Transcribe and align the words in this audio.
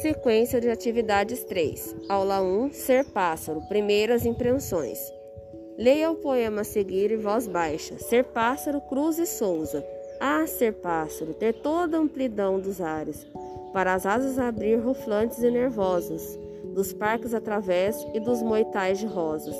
Sequência 0.00 0.62
de 0.62 0.70
atividades 0.70 1.44
3. 1.44 1.94
Aula 2.08 2.40
1. 2.40 2.72
Ser 2.72 3.04
pássaro. 3.04 3.60
Primeiras 3.68 4.24
impressões. 4.24 4.98
Leia 5.76 6.10
o 6.10 6.14
poema 6.14 6.62
a 6.62 6.64
seguir 6.64 7.12
em 7.12 7.18
voz 7.18 7.46
baixa. 7.46 7.98
Ser 7.98 8.24
pássaro, 8.24 8.80
Cruz 8.80 9.18
e 9.18 9.26
Souza. 9.26 9.84
Ah, 10.18 10.46
ser 10.46 10.72
pássaro, 10.72 11.34
ter 11.34 11.52
toda 11.52 11.98
a 11.98 12.00
amplidão 12.00 12.58
dos 12.58 12.80
ares, 12.80 13.26
para 13.74 13.92
as 13.92 14.06
asas 14.06 14.38
abrir 14.38 14.76
ruflantes 14.76 15.42
e 15.42 15.50
nervosas, 15.50 16.38
dos 16.74 16.94
parques 16.94 17.34
através 17.34 18.02
e 18.14 18.20
dos 18.20 18.42
moitais 18.42 18.98
de 18.98 19.06
rosas, 19.06 19.56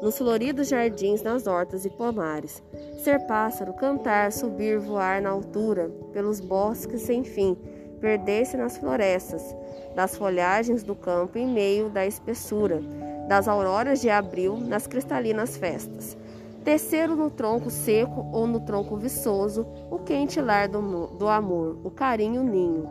nos 0.00 0.16
floridos 0.16 0.68
jardins, 0.68 1.22
nas 1.22 1.46
hortas 1.46 1.84
e 1.84 1.90
pomares. 1.90 2.62
Ser 2.98 3.26
pássaro, 3.26 3.74
cantar, 3.74 4.32
subir, 4.32 4.78
voar 4.78 5.20
na 5.20 5.28
altura, 5.28 5.90
pelos 6.14 6.40
bosques 6.40 7.02
sem 7.02 7.24
fim, 7.24 7.56
perder-se 8.02 8.56
nas 8.56 8.76
florestas, 8.76 9.56
das 9.94 10.16
folhagens 10.16 10.82
do 10.82 10.94
campo 10.96 11.38
em 11.38 11.46
meio 11.46 11.88
da 11.88 12.04
espessura, 12.04 12.82
das 13.28 13.46
auroras 13.46 14.00
de 14.00 14.10
abril 14.10 14.56
nas 14.56 14.88
cristalinas 14.88 15.56
festas. 15.56 16.18
Terceiro 16.64 17.14
no 17.14 17.30
tronco 17.30 17.70
seco 17.70 18.26
ou 18.32 18.46
no 18.46 18.60
tronco 18.60 18.96
viçoso, 18.96 19.66
o 19.88 20.00
quente 20.00 20.40
lar 20.40 20.68
do, 20.68 21.06
do 21.16 21.28
amor, 21.28 21.78
o 21.84 21.90
carinho 21.90 22.42
ninho. 22.42 22.88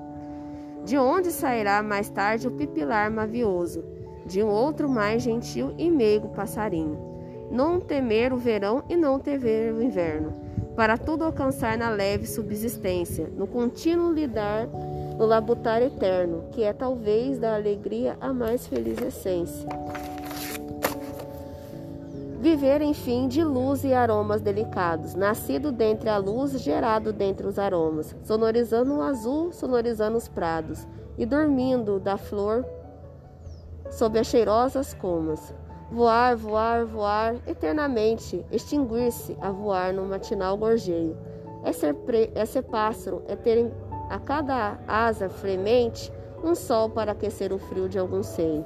De 0.85 0.97
onde 0.97 1.29
sairá 1.29 1.83
mais 1.83 2.09
tarde 2.09 2.47
o 2.47 2.51
pipilar 2.51 3.11
mavioso, 3.11 3.83
de 4.25 4.41
um 4.41 4.47
outro 4.47 4.87
mais 4.87 5.21
gentil 5.21 5.73
e 5.77 5.91
meigo 5.91 6.29
passarinho. 6.29 6.97
Não 7.51 7.81
temer 7.81 8.31
o 8.31 8.37
verão 8.37 8.83
e 8.89 8.95
não 8.95 9.19
temer 9.19 9.73
o 9.73 9.81
inverno, 9.81 10.33
para 10.75 10.97
tudo 10.97 11.23
alcançar 11.23 11.77
na 11.77 11.89
leve 11.89 12.25
subsistência, 12.25 13.29
no 13.35 13.45
contínuo 13.45 14.11
lidar, 14.11 14.67
no 15.21 15.27
labutar 15.27 15.83
eterno, 15.83 16.45
que 16.51 16.63
é 16.63 16.73
talvez 16.73 17.37
da 17.37 17.53
alegria 17.53 18.17
a 18.19 18.33
mais 18.33 18.65
feliz 18.65 18.99
essência. 18.99 19.69
Viver, 22.39 22.81
enfim, 22.81 23.27
de 23.27 23.43
luz 23.43 23.83
e 23.83 23.93
aromas 23.93 24.41
delicados, 24.41 25.13
nascido 25.13 25.71
dentre 25.71 26.09
a 26.09 26.17
luz, 26.17 26.59
gerado 26.59 27.13
dentre 27.13 27.45
os 27.45 27.59
aromas, 27.59 28.15
sonorizando 28.23 28.95
o 28.95 29.01
azul, 29.03 29.51
sonorizando 29.51 30.17
os 30.17 30.27
prados, 30.27 30.87
e 31.19 31.23
dormindo 31.23 31.99
da 31.99 32.17
flor 32.17 32.65
sob 33.91 34.17
as 34.17 34.25
cheirosas 34.25 34.91
comas. 34.95 35.53
Voar, 35.91 36.35
voar, 36.35 36.83
voar, 36.83 37.35
eternamente, 37.45 38.43
extinguir-se 38.51 39.37
a 39.39 39.51
voar 39.51 39.93
no 39.93 40.03
matinal 40.03 40.57
gorjeio. 40.57 41.15
É 41.63 41.71
ser, 41.71 41.93
pre... 41.93 42.31
é 42.33 42.43
ser 42.43 42.63
pássaro, 42.63 43.21
é 43.27 43.35
ter 43.35 43.71
a 44.11 44.19
cada 44.19 44.77
asa 44.85 45.29
fremente 45.29 46.11
um 46.43 46.53
sol 46.53 46.89
para 46.89 47.13
aquecer 47.13 47.53
o 47.53 47.57
frio 47.57 47.87
de 47.87 47.97
algum 47.97 48.21
seio. 48.21 48.65